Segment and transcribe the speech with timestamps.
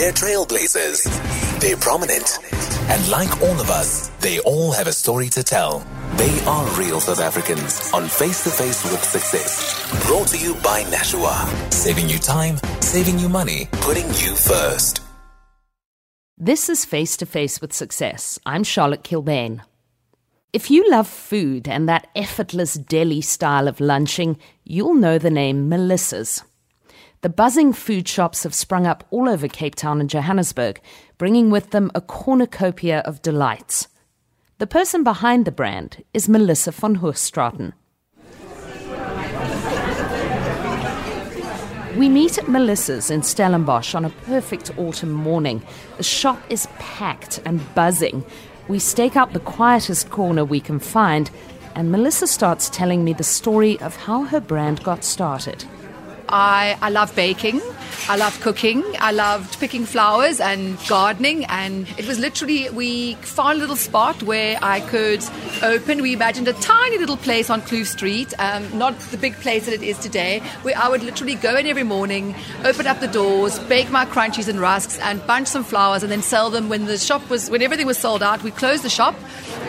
[0.00, 1.60] They're trailblazers.
[1.60, 2.38] They're prominent.
[2.88, 5.84] And like all of us, they all have a story to tell.
[6.16, 10.06] They are real South Africans on Face to Face with Success.
[10.06, 11.46] Brought to you by Nashua.
[11.68, 15.02] Saving you time, saving you money, putting you first.
[16.38, 18.38] This is Face to Face with Success.
[18.46, 19.60] I'm Charlotte Kilbane.
[20.54, 25.68] If you love food and that effortless deli style of lunching, you'll know the name
[25.68, 26.42] Melissa's.
[27.22, 30.80] The buzzing food shops have sprung up all over Cape Town and Johannesburg,
[31.18, 33.88] bringing with them a cornucopia of delights.
[34.56, 37.74] The person behind the brand is Melissa von Hoogstraten.
[41.98, 45.62] We meet at Melissa's in Stellenbosch on a perfect autumn morning.
[45.98, 48.24] The shop is packed and buzzing.
[48.66, 51.30] We stake out the quietest corner we can find,
[51.74, 55.66] and Melissa starts telling me the story of how her brand got started.
[56.30, 57.60] I, I love baking.
[58.08, 58.82] I loved cooking.
[58.98, 61.44] I loved picking flowers and gardening.
[61.44, 65.22] And it was literally, we found a little spot where I could
[65.62, 66.02] open.
[66.02, 69.74] We imagined a tiny little place on Kloof Street, um, not the big place that
[69.74, 73.58] it is today, where I would literally go in every morning, open up the doors,
[73.58, 76.98] bake my crunchies and rusks, and bunch some flowers, and then sell them when the
[76.98, 78.42] shop was, when everything was sold out.
[78.42, 79.14] We'd close the shop,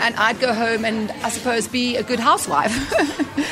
[0.00, 2.72] and I'd go home and I suppose be a good housewife.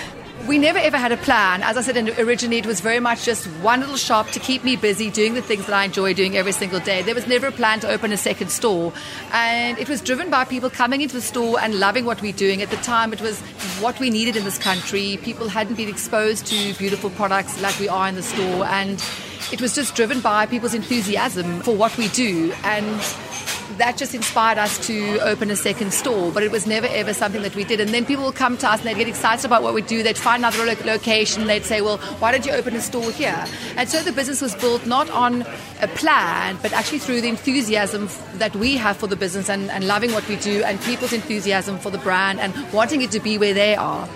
[0.49, 1.63] we never ever had a plan.
[1.63, 4.77] As I said originally, it was very much just one little shop to keep me
[4.77, 7.03] busy doing the things that I enjoy doing every single day.
[7.03, 8.95] There was never a plan to open a second store.
[9.33, 12.63] And it was driven by people coming into the store and loving what we're doing.
[12.63, 13.41] At the time, it was
[13.81, 15.19] what we needed in this country.
[15.19, 18.65] People hadn't been exposed to beautiful products like we are in the store.
[18.65, 19.05] And
[19.53, 22.55] it was just driven by people's enthusiasm for what we do.
[22.65, 23.03] And
[23.77, 27.43] that just inspired us to open a second store, but it was never ever something
[27.43, 27.81] that we did.
[27.81, 30.03] And then people will come to us and they'd get excited about what we do.
[30.03, 31.47] They'd find another lo- location.
[31.47, 33.45] They'd say, well, why don't you open a store here?
[33.77, 35.43] And so the business was built not on
[35.81, 39.87] a plan, but actually through the enthusiasm that we have for the business and, and
[39.87, 43.39] loving what we do and people's enthusiasm for the brand and wanting it to be
[43.39, 44.09] where they are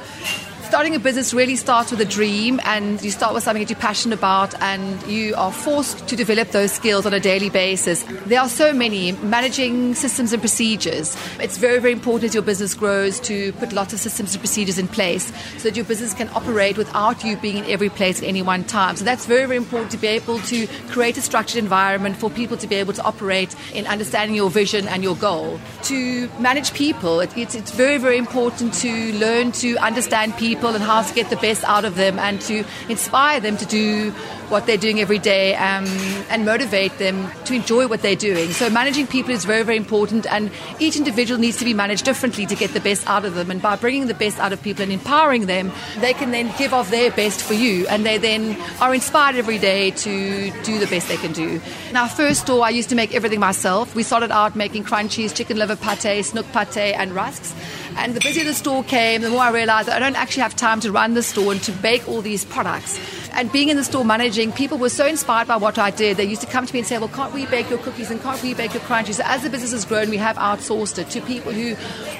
[0.72, 3.78] starting a business really starts with a dream and you start with something that you're
[3.78, 8.04] passionate about and you are forced to develop those skills on a daily basis.
[8.24, 11.14] There are so many managing systems and procedures.
[11.38, 14.78] It's very, very important as your business grows to put lots of systems and procedures
[14.78, 18.24] in place so that your business can operate without you being in every place at
[18.26, 18.96] any one time.
[18.96, 22.56] So that's very, very important to be able to create a structured environment for people
[22.56, 25.60] to be able to operate in understanding your vision and your goal.
[25.82, 30.84] To manage people, it's, it's very, very important to learn to understand people people and
[30.84, 34.12] how to get the best out of them and to inspire them to do
[34.48, 35.84] what they're doing every day um,
[36.30, 38.52] and motivate them to enjoy what they're doing.
[38.52, 42.46] So managing people is very, very important and each individual needs to be managed differently
[42.46, 43.50] to get the best out of them.
[43.50, 46.72] And by bringing the best out of people and empowering them, they can then give
[46.72, 50.86] off their best for you and they then are inspired every day to do the
[50.86, 51.60] best they can do.
[51.90, 53.96] In our first store, I used to make everything myself.
[53.96, 57.52] We started out making crunchies, chicken liver pate, snoek pate and rusks.
[57.96, 60.56] And the busier the store came, the more I realized that I don't actually have
[60.56, 62.98] time to run the store and to bake all these products.
[63.34, 66.16] And being in the store managing, people were so inspired by what I did.
[66.16, 68.20] They used to come to me and say, Well, can't we bake your cookies and
[68.20, 69.14] can't we bake your crunchies?
[69.14, 71.76] So as the business has grown, we have outsourced it to people who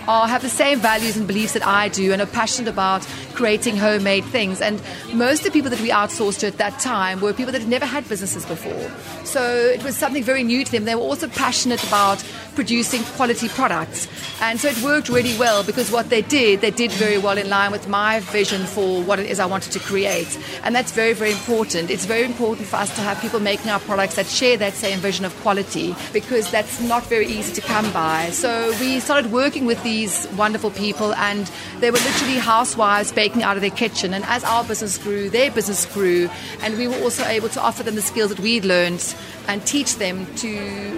[0.09, 3.77] are, have the same values and beliefs that I do and are passionate about creating
[3.77, 4.61] homemade things.
[4.61, 4.81] And
[5.12, 7.71] most of the people that we outsourced to at that time were people that had
[7.71, 8.91] never had businesses before.
[9.25, 10.84] So it was something very new to them.
[10.84, 12.25] They were also passionate about
[12.55, 14.06] producing quality products.
[14.41, 17.49] And so it worked really well because what they did, they did very well in
[17.49, 20.39] line with my vision for what it is I wanted to create.
[20.62, 21.91] And that's very, very very important.
[21.91, 25.01] It's very important for us to have people making our products that share that same
[25.01, 28.31] vision of quality because that's not very easy to come by.
[28.31, 33.57] So we started working with these wonderful people and they were literally housewives baking out
[33.57, 34.15] of their kitchen.
[34.15, 36.31] And as our business grew, their business grew.
[36.63, 39.03] And we were also able to offer them the skills that we'd learned
[39.49, 40.53] and teach them to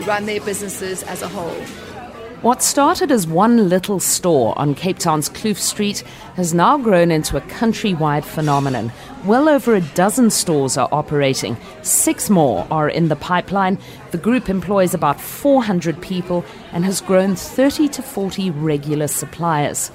[0.06, 1.93] run their businesses as a whole.
[2.44, 6.00] What started as one little store on Cape Town's Kloof Street
[6.36, 8.92] has now grown into a countrywide phenomenon.
[9.24, 13.78] Well over a dozen stores are operating, six more are in the pipeline.
[14.10, 19.90] The group employs about 400 people and has grown 30 to 40 regular suppliers.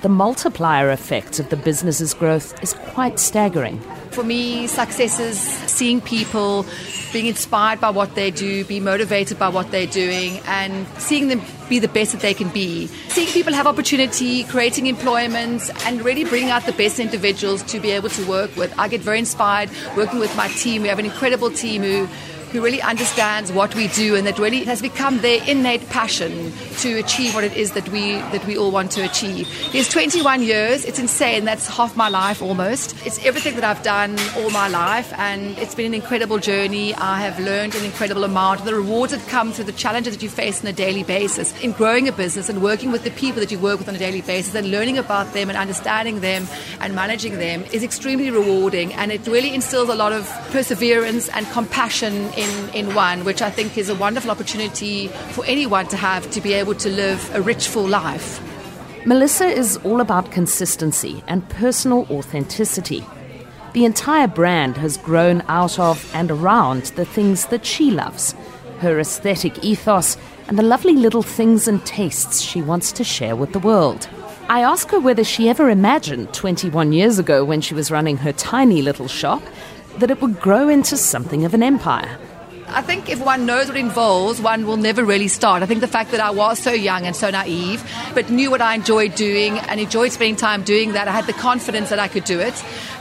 [0.00, 3.78] The multiplier effect of the business's growth is quite staggering.
[4.12, 6.64] For me, success is seeing people
[7.12, 11.42] being inspired by what they do, be motivated by what they're doing, and seeing them
[11.70, 12.88] be the best that they can be.
[13.08, 17.92] Seeing people have opportunity, creating employment, and really bringing out the best individuals to be
[17.92, 18.74] able to work with.
[18.78, 20.82] I get very inspired working with my team.
[20.82, 22.08] We have an incredible team who
[22.52, 26.98] who really understands what we do and that really has become their innate passion to
[26.98, 29.48] achieve what it is that we that we all want to achieve.
[29.74, 30.84] It's 21 years.
[30.84, 31.44] It's insane.
[31.44, 32.94] That's half my life almost.
[33.06, 36.94] It's everything that I've done all my life, and it's been an incredible journey.
[36.94, 38.64] I have learned an incredible amount.
[38.64, 41.72] The rewards that come through the challenges that you face on a daily basis in
[41.72, 44.22] growing a business and working with the people that you work with on a daily
[44.22, 46.46] basis and learning about them and understanding them
[46.80, 51.46] and managing them is extremely rewarding, and it really instills a lot of perseverance and
[51.48, 56.30] compassion in, in one, which I think is a wonderful opportunity for anyone to have
[56.30, 58.40] to be able to live a rich, full life.
[59.06, 63.04] Melissa is all about consistency and personal authenticity.
[63.72, 68.34] The entire brand has grown out of and around the things that she loves
[68.80, 70.16] her aesthetic ethos
[70.48, 74.08] and the lovely little things and tastes she wants to share with the world.
[74.48, 78.32] I ask her whether she ever imagined 21 years ago when she was running her
[78.32, 79.42] tiny little shop
[79.98, 82.18] that it would grow into something of an empire.
[82.68, 85.62] I think if one knows what it involves, one will never really start.
[85.62, 87.82] I think the fact that I was so young and so naive,
[88.14, 91.32] but knew what I enjoyed doing and enjoyed spending time doing that, I had the
[91.32, 92.54] confidence that I could do it.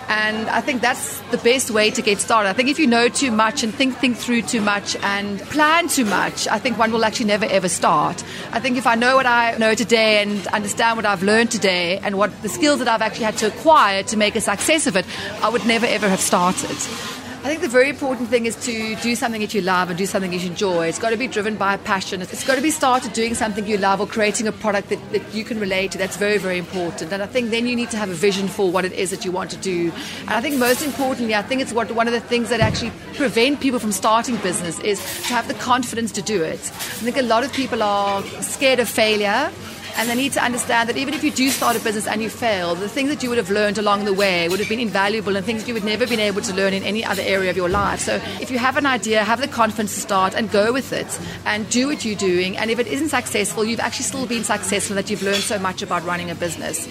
[0.09, 2.49] And I think that's the best way to get started.
[2.49, 5.87] I think if you know too much and think think through too much and plan
[5.87, 8.23] too much, I think one will actually never ever start.
[8.51, 11.99] I think if I know what I know today and understand what I've learned today
[11.99, 14.95] and what the skills that I've actually had to acquire to make a success of
[14.95, 15.05] it,
[15.43, 17.18] I would never ever have started.
[17.41, 20.05] I think the very important thing is to do something that you love and do
[20.05, 20.87] something that you enjoy.
[20.87, 22.21] It's got to be driven by a passion.
[22.21, 25.33] It's got to be started doing something you love or creating a product that, that
[25.33, 25.97] you can relate to.
[25.97, 27.13] That's very, very important.
[27.13, 29.23] And I think then you need to have a vision for what it is that
[29.23, 29.89] you want to do.
[30.21, 32.91] And I think most importantly, I think it's what, one of the things that actually
[33.15, 36.59] prevent people from starting business is to have the confidence to do it.
[36.59, 39.49] I think a lot of people are scared of failure
[39.99, 42.29] and they need to understand that even if you do start a business and you
[42.29, 45.35] fail, the things that you would have learned along the way would have been invaluable
[45.35, 47.67] and things you would never been able to learn in any other area of your
[47.67, 47.99] life.
[47.99, 51.19] So if you have an idea, have the confidence to start and go with it
[51.45, 52.55] and do what you're doing.
[52.55, 55.81] And if it isn't successful, you've actually still been successful that you've learned so much
[55.81, 56.87] about running a business.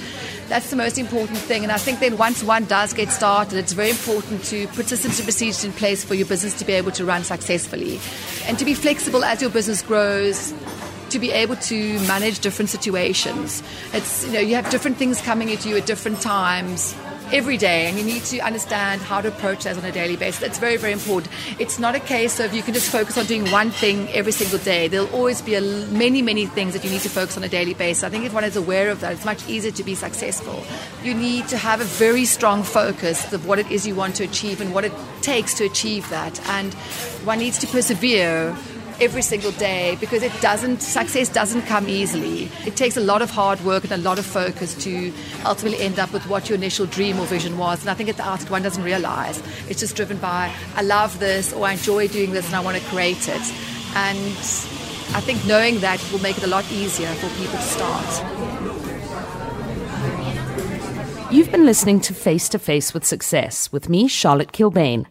[0.48, 1.62] That's the most important thing.
[1.62, 5.18] And I think then once one does get started, it's very important to put systems
[5.18, 8.00] and procedures in place for your business to be able to run successfully
[8.46, 10.52] and to be flexible as your business grows
[11.10, 13.62] to be able to manage different situations.
[13.92, 16.94] It's you know you have different things coming at you at different times
[17.30, 20.40] every day and you need to understand how to approach that on a daily basis.
[20.40, 21.32] That's very very important.
[21.58, 24.58] It's not a case of you can just focus on doing one thing every single
[24.58, 24.88] day.
[24.88, 27.74] There'll always be a, many many things that you need to focus on a daily
[27.74, 28.04] basis.
[28.04, 30.64] I think if one is aware of that it's much easier to be successful.
[31.02, 34.24] You need to have a very strong focus of what it is you want to
[34.24, 36.40] achieve and what it takes to achieve that.
[36.48, 36.72] And
[37.24, 38.56] one needs to persevere
[39.00, 42.50] every single day because it doesn't success doesn't come easily.
[42.66, 45.12] It takes a lot of hard work and a lot of focus to
[45.44, 47.80] ultimately end up with what your initial dream or vision was.
[47.80, 49.42] And I think at the outset one doesn't realize.
[49.68, 52.76] It's just driven by I love this or I enjoy doing this and I want
[52.76, 53.42] to create it.
[53.94, 54.18] And
[55.14, 58.24] I think knowing that will make it a lot easier for people to start.
[61.30, 65.06] You've been listening to Face to Face with Success with me, Charlotte Kilbane.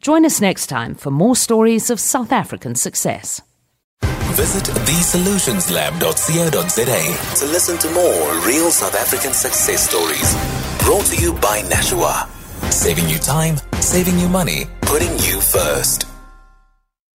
[0.00, 3.42] Join us next time for more stories of South African success.
[4.32, 10.34] Visit theSolutionsLab.co.za to listen to more real South African success stories.
[10.86, 12.26] Brought to you by Nashua.
[12.70, 16.09] Saving you time, saving you money, putting you first.